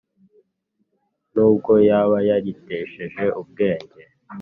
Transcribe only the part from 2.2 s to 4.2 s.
yaritesheje ubwenge